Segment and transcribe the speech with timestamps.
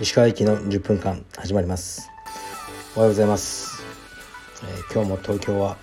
[0.00, 2.10] 石川行きの10分間始まります。
[2.96, 3.84] おはようございます、
[4.64, 5.76] えー、今日も東京は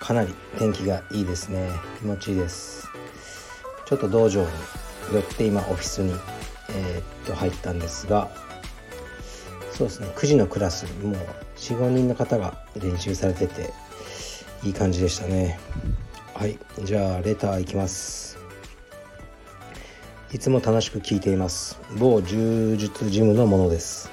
[0.00, 1.70] かなり天気がいいですね。
[2.00, 2.88] 気持ちいいです。
[3.86, 4.48] ちょっと道場に
[5.12, 6.12] 寄って今オフィスに、
[6.70, 8.28] えー、っと入ったんですが
[9.70, 10.08] そうですね。
[10.16, 11.16] 9時のクラスもう
[11.56, 13.72] 45人の方が練習されてて
[14.64, 15.60] いい感じでしたね。
[16.34, 18.36] はいじゃあレターいきます。
[20.32, 21.78] いつも楽しく聞いています。
[21.96, 24.10] 某柔術ジムのものです。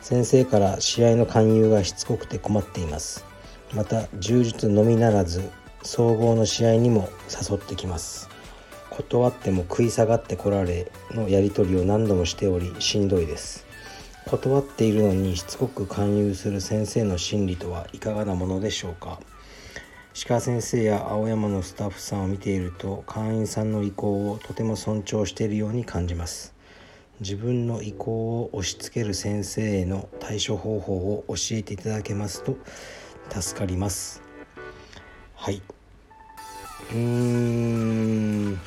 [0.00, 3.24] 先生から試合の勧誘がしつこくて困っています。
[3.72, 5.48] また柔術のみならず
[5.84, 8.28] 総合の試合にも誘ってきます。
[8.90, 13.64] 断っても食い下がってこられのやり取りを何度もしておりしんどいです。
[14.26, 19.20] 断っているのにしつこく勧誘する先生の心理とはいかがなものでしょうか。
[20.26, 26.54] 鹿先生や青山のスタッフさんを見ていると会員さんの意向をとても尊重しているように感じます。
[27.20, 32.56] 自分の意向を押し付ける先生への対処方法を教えていただけますと
[33.30, 34.22] 助かります。
[35.34, 35.62] はい。
[36.92, 38.60] うーん。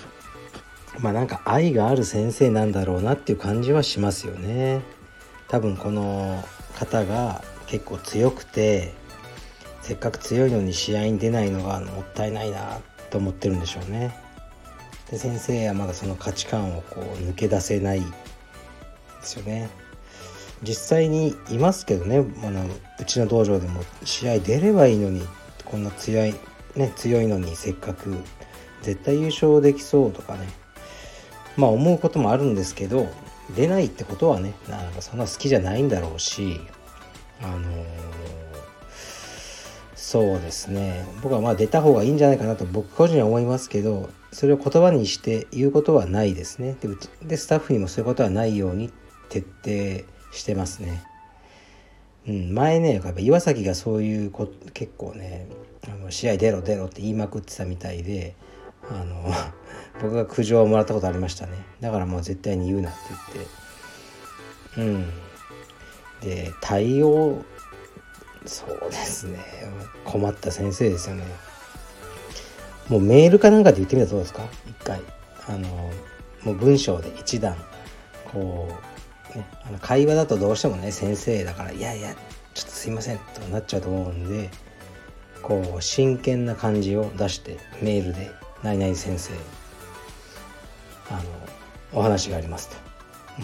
[0.99, 4.81] まあなんか愛がある先生なんだろうなっていう感じはしますよね。
[5.49, 6.43] 多分この
[6.75, 9.02] 方が結構強くて
[9.83, 14.15] せっかく強いのに試合に出ないのがもったいないなと思ってるんでしょうね。
[15.11, 18.05] で先生はまだその価値観をこう抜け出せないで
[19.21, 19.69] すよね。
[20.63, 22.65] 実際にいますけどねあの
[22.99, 25.27] うちの道場でも試合出ればいいのに
[25.65, 26.33] こんな強い
[26.77, 28.15] ね強いのにせっかく
[28.81, 30.47] 絶対優勝できそうとかね。
[31.57, 33.09] まあ思うこともあるんですけど
[33.55, 36.61] 出ないってことはねなんかそんな好きじゃないんだろうし
[37.41, 37.83] あのー、
[40.13, 41.07] そうですね。
[41.23, 46.77] 僕はまあ出た方がいいんじゃないかなと僕個人は思いますけどそれを言葉にして言うことはないですね。
[46.79, 46.89] で
[47.25, 48.91] でスタッフにもそういうことはないように
[49.29, 51.01] 徹底してますね。
[52.27, 55.47] うん、前ねやっぱ岩崎がそういうこ結構ね
[55.87, 58.35] あの試合出ろ出ろって言いまくってたみたいで
[58.91, 59.33] あの
[59.99, 61.53] 僕が苦情をもらったことありましたね。
[61.81, 62.99] だからもう絶対に言うなって
[64.75, 64.91] 言って。
[64.91, 65.05] うん。
[66.21, 67.43] で対応
[68.45, 69.39] そうですね。
[70.05, 71.23] 困った先生ですよね。
[72.89, 74.43] もうメールかなんかで言ってみたらどうですか？
[74.67, 75.01] 一回。
[75.47, 75.67] あの
[76.43, 77.55] もう文章で一段
[78.31, 78.69] こ
[79.33, 82.15] う、ね、あの会話だとどうしてもね先生だから「いやいや
[82.53, 84.49] ちょっとすいません」となっちゃうと思うんで
[85.41, 88.31] こう真剣な感じを出してメールで
[88.63, 89.33] 「何々先生
[91.09, 92.75] あのお話がありますと。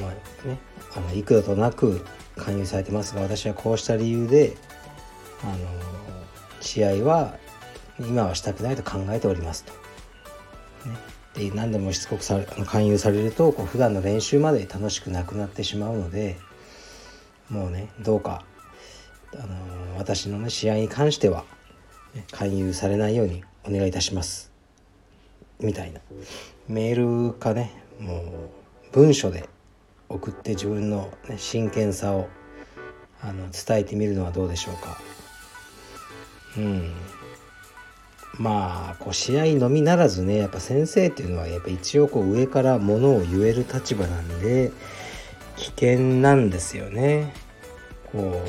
[0.02, 0.59] まあね、
[0.96, 2.06] あの幾度となく
[2.38, 4.56] 勧誘されてますが私はこうした理由で
[5.44, 5.56] あの
[6.62, 7.38] 試合は
[8.00, 9.74] 今はしたくないと考えておりますと。
[10.90, 16.38] ね、で何度もしつこくされ勧誘されるとこう普段の練習まで楽しくなくなってしまうので
[17.50, 18.44] もうねどうか
[19.34, 21.44] あの私の、ね、試合に関しては、
[22.14, 24.52] ね、勧誘されないようにお願いいたします
[25.60, 26.00] みたいな
[26.68, 28.24] メールかねもう
[28.94, 29.50] 文書で
[30.08, 32.30] 送って自分の、ね、真剣さを
[33.22, 35.00] あの伝えてみるのはどうでしょうか。
[36.58, 36.92] うん。
[38.38, 44.72] まあこう試合のみならずねやっぱ先生っていうのはやっぱ一応こう上からものを言える立場なんで
[45.58, 47.34] 危険なんですよね。
[48.12, 48.42] こ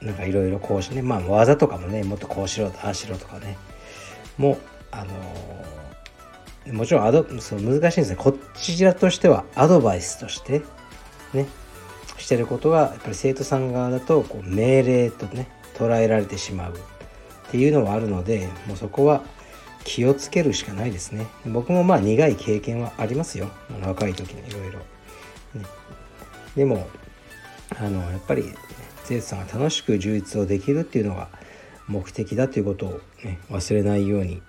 [0.00, 3.58] うなんかいろいろこうしねまあ技とかもねもっとこうしろああしろとかね。
[4.38, 4.58] も
[4.90, 10.62] あのもちろんアドその難しいんですねこちらとしてはアドバイスとして
[11.34, 11.46] ね
[12.18, 15.48] してることがやっぱり生徒さん側だとこう命令とね
[15.86, 16.74] 捉えられてしまう。
[16.74, 19.22] っていうのはあるのでもうそこは
[19.84, 21.26] 気をつけるしかないですね。
[21.44, 23.50] 僕もまあ苦い経験はありますよ。
[23.84, 25.66] 若い時にいろいろ、ね、
[26.56, 26.88] でも
[27.78, 28.44] あのやっぱり
[29.04, 31.28] 生徒さんが楽しく充実をできるっていうのが
[31.88, 34.40] 目的だということを、ね、忘れないように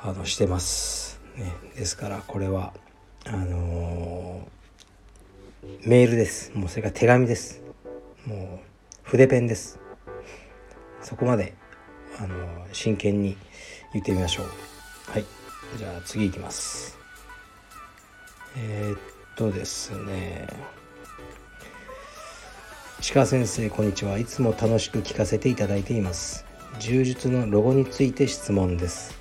[0.00, 2.74] あのしてます、ね、ですからこれは
[3.24, 6.52] あのー、メールです。
[6.54, 7.60] もうそれから手紙です。
[8.24, 8.66] もう
[9.02, 9.85] 筆ペンです。
[11.06, 11.54] そこまで
[12.18, 12.40] あのー、
[12.72, 13.36] 真剣に
[13.92, 14.46] 言ってみましょう。
[15.12, 15.24] はい。
[15.78, 16.98] じゃあ次いきます。
[18.56, 18.98] えー、っ
[19.36, 20.48] とですね。
[23.14, 24.18] 鹿先生こんにちは。
[24.18, 26.44] いつも楽しく聞かせていただいています。
[26.80, 29.16] 柔術のロゴについて質問です。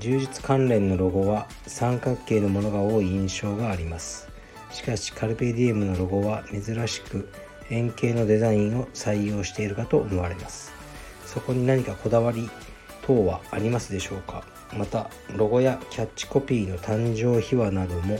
[0.00, 4.28] 充実関連のロゴは三角形のものが多い印象があります。
[4.70, 7.30] しかしカルペディエムのロゴは珍しく
[7.70, 10.73] 円形のデザインを採用しているかと思われます。
[11.34, 12.48] そこに何かこだわり
[13.02, 14.44] 等はありますでしょうか？
[14.72, 18.18] またロゴやキャッチコピーの誕生秘話なども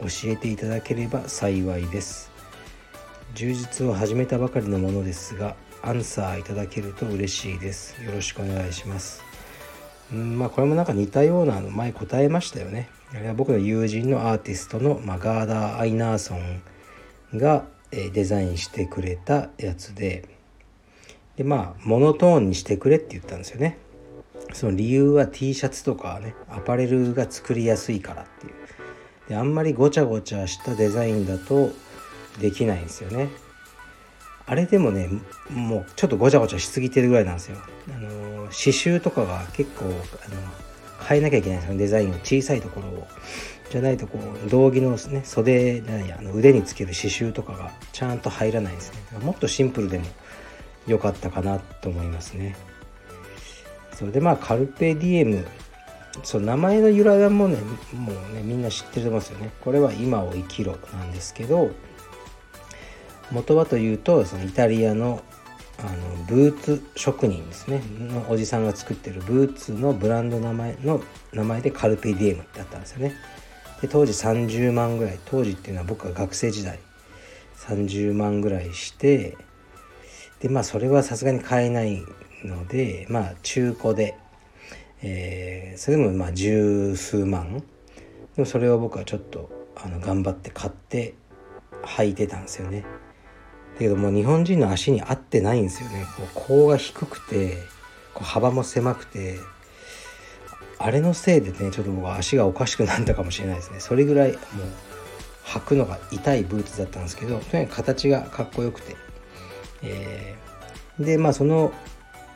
[0.00, 2.30] 教えていただければ幸いです。
[3.34, 8.02] 充実を始めたばかりのものですがアンサーいただけると嬉しいです。
[8.02, 9.22] よろしくお願いします。
[10.12, 12.88] うんまあこれもなんか似たようなの前答えましたよね。
[13.12, 16.62] あれは僕の友人のアーティストの、まあ、ガーダー・アイナーソン
[17.38, 20.39] がデザインしてくれたやつで
[21.40, 23.78] でまあモノトーンにしてくれって言ったんですよね。
[24.52, 28.52] その理由は T シャツとかねアパレルが作りやすいからっていう。
[29.30, 31.70] であんまりごちゃごちゃしたデザインだと
[32.42, 33.30] できないんですよね。
[34.44, 35.08] あれでもね
[35.48, 37.56] もうちょっとごちゃごちゃしすぎてるぐらいなんですよ。
[37.88, 39.94] あの刺繍とかが結構あの
[41.08, 41.78] 変えなきゃいけないんですよ。
[41.78, 43.08] デザインを小さいところを。
[43.70, 50.06] じゃないとこう道着のね袖なんやあの腕につける刺繍とかがちゃんと入らないんですねもっとシンプルでも
[50.86, 52.56] 良かったかなと思いますね。
[53.94, 55.46] それでまあカルペディエム。
[56.22, 57.56] そう名前の由来はもうね
[57.94, 59.52] もうねみんな知ってると思うんですよね。
[59.60, 61.70] これは今を生きろなんですけど
[63.30, 65.22] 元はというとそのイタリアの
[65.78, 67.82] あのブーツ職人ですね。
[67.98, 73.14] のおじさんが作ってるブーツのブランド名前の名前でカルペディエムだったんですよね。
[73.80, 75.18] で当時30万ぐらい。
[75.24, 76.78] 当時っていうのは僕が学生時代。
[77.60, 79.36] 30万ぐらいして
[80.40, 82.02] でまあそれはさすがに買えない
[82.44, 84.16] のでまあ中古で、
[85.02, 87.62] えー、それでもまあ十数万。
[88.36, 91.14] でもそれを僕はちょっとあの頑張って買って
[91.82, 92.82] 履いてたんですよね。
[93.74, 96.06] だけどもう日本人の足に合ってないんですよね。
[96.16, 97.56] こう甲が低くて
[98.14, 99.38] こう幅も狭くて
[100.78, 103.80] あれのせいでねちょっと僕は足がおかしくなったかもしれないですね。
[103.80, 104.40] それぐらいもう
[105.44, 108.96] 履くのが痛いブーツだったんですけどとにかく形がかっこよくて、
[109.82, 111.72] えー、でまあその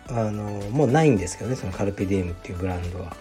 [0.08, 3.17] あのもうないんですけどねそのカルペディエムっていうブランドは。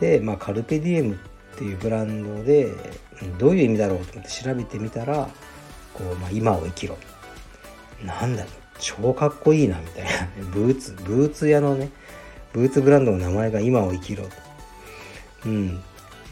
[0.00, 1.18] でまあカルペディエムっ
[1.58, 2.72] ていうブランドで
[3.38, 5.28] どういう意味だろうと思って調べてみたら
[5.92, 6.96] こう、まあ、今を生きろ。
[8.04, 10.10] なんだろう超かっこいいなみたいな。
[10.52, 11.90] ブーツブーツ屋のね
[12.52, 14.24] ブーツブランドの名前が今を生きろ。
[15.44, 15.82] うん。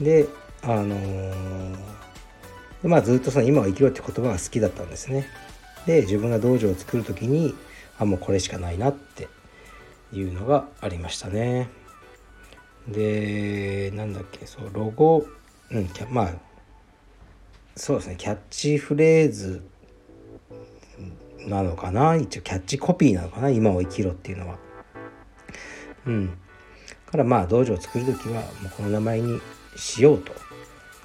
[0.00, 0.26] で
[0.62, 1.76] あのー、
[2.84, 5.26] まあずっとその今を生きろって言葉が好きだったんですね。
[5.86, 7.54] で自分が道場を作る時に
[7.98, 9.28] あもうこれしかないなって
[10.12, 11.68] いうのがありましたね。
[12.88, 15.26] でなんだっけそうロゴ
[15.70, 16.34] うんまあ
[17.74, 19.62] そうですねキャッチフレーズ
[21.46, 24.58] なのかな一応キャッチコピーなのかな今を生きろっていうのは。
[26.06, 26.38] うん。
[27.16, 29.40] からまあ道場を作る時はもうこの名前に
[29.76, 30.32] しようと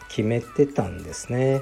[0.09, 1.61] 決めてたんですね。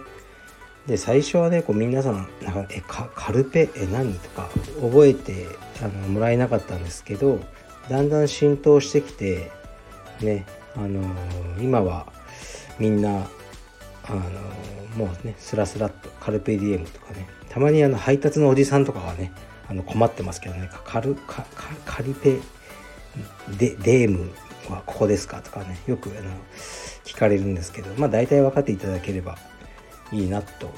[0.89, 4.15] で最初はねこう皆さんなんかえカカルペえ何？
[4.15, 4.49] とか
[4.81, 5.45] 覚えて
[5.83, 7.39] あのもらえなかったんですけど
[7.89, 9.51] だんだん浸透してきて
[10.19, 11.03] ねあの
[11.61, 12.11] 今は
[12.79, 13.27] みんな
[14.05, 14.19] あの
[14.97, 19.31] もうねスラスラっとカルペディエムとかねたまにあの配達のおじさんとかはね
[19.69, 21.45] あの困ってますけどねカルカ
[21.85, 22.39] カリペ
[23.59, 24.31] デデーム
[24.69, 25.41] はここですか？
[25.43, 26.31] とかねよくあの
[27.03, 29.37] 聞かれるんですけどまあ大体分かっていただければ
[30.11, 30.69] いいなと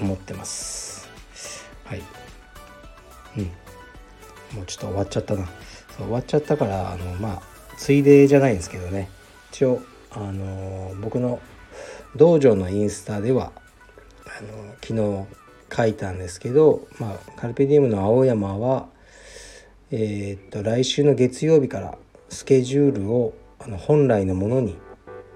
[0.00, 1.08] 思ってます。
[1.84, 2.02] はい。
[3.38, 3.44] うん。
[4.56, 5.46] もうちょっと終わっちゃったな。
[5.96, 7.42] そう終わっちゃったからあのまあ
[7.76, 9.08] ついでじゃないんですけどね。
[9.50, 11.40] 一応あの僕の
[12.16, 13.52] 道場のインスタでは
[14.26, 15.26] あの昨日
[15.76, 18.86] 書いたんですけど、まあ、カルペディウムの青山は、
[19.90, 21.98] えー、っと来週の月曜日から
[22.28, 24.76] スケジュールをあの本来のものに、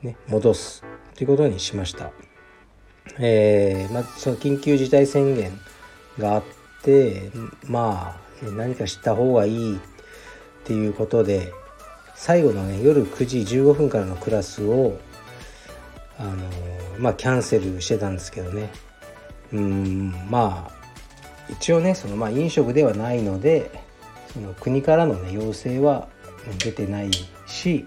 [0.02, 0.84] ね、戻す
[1.16, 2.12] ということにしました。
[3.18, 5.58] えーまあ、その緊急事態宣言
[6.18, 6.42] があっ
[6.82, 7.30] て
[7.66, 9.80] まあ、何かした方がいいっ
[10.64, 11.52] ていうことで
[12.14, 14.98] 最後のね夜9時15分からのクラスを
[16.18, 16.36] あの
[16.98, 18.70] まあキャンセルしてたんですけどね。
[19.52, 20.78] うんまあ
[21.48, 23.70] 一応ねそのまあ飲食ではないので
[24.32, 26.08] その国からのね要請は
[26.58, 27.10] 出てない
[27.46, 27.86] し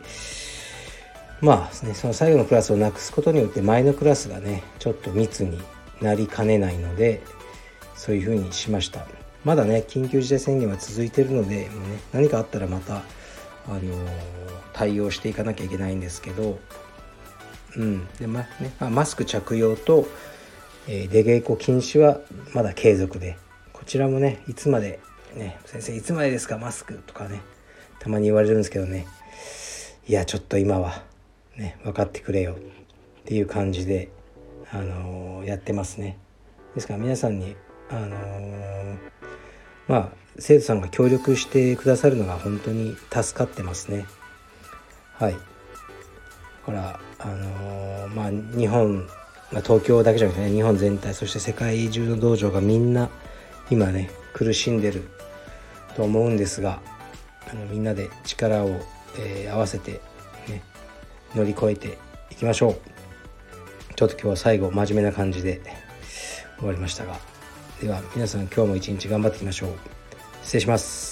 [1.42, 5.60] まあねその最後のクラスをなくすことによって前のクラスがねちょっと密に
[6.02, 7.22] なりかねないので
[7.96, 9.06] そういうふうにしました。
[9.44, 13.02] まだね緊急事態宣言は続いてるのでもう、ね、何かあったらまたあ
[13.70, 13.80] の
[14.74, 16.60] 対応していかなきゃいけないんですけど
[17.76, 18.08] うん。
[18.20, 20.06] でまねまあ、マスク着用と、
[20.88, 22.20] えー、出稽古禁止は
[22.54, 23.38] まだ継続で
[23.74, 25.00] こちらもねいつまで
[25.36, 27.42] ね先生いつまでですかマスクとかね
[28.00, 29.08] たまに言われるんですけどね。
[30.08, 31.04] いやちょっと今は
[31.62, 32.54] ね分かってくれよ。
[32.54, 34.10] っていう感じで、
[34.72, 36.18] あのー、やってますね。
[36.76, 37.56] ですから皆さんに
[37.90, 38.98] あのー、
[39.88, 44.06] まあ生徒さんが協力してくださるのが本当に助かってますね。
[45.14, 45.34] はい。
[45.34, 45.40] だ
[46.66, 49.08] からあのーまあ日本、
[49.52, 53.10] まあ、東京だけじゃなくてね日本全体そして世界中の道場がみんな
[53.70, 55.08] 今ね苦しんでる
[55.96, 56.82] と思うんですが
[57.50, 58.70] あのみんなで力を、
[59.20, 60.02] えー合わせて、
[61.36, 61.98] 乗り越えて
[62.30, 62.76] いきましょう。
[63.96, 65.62] ちょっと今日は最後真面目な感じで
[66.58, 67.20] 終わりましたが。
[67.82, 69.70] では皆さん今日も一日頑張っていきましょう。
[70.44, 71.11] 失礼します。